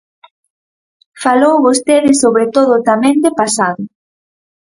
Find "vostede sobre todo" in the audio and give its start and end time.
1.67-2.85